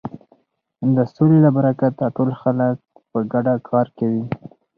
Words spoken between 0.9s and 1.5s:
د سولې له